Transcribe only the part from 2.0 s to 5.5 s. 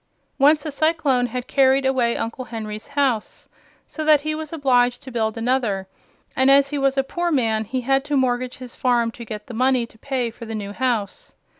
Uncle Henry's house, so that he was obliged to build